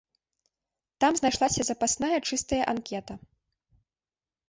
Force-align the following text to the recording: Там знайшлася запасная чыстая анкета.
Там 1.05 1.11
знайшлася 1.19 1.61
запасная 1.69 2.17
чыстая 2.27 2.63
анкета. 2.77 3.13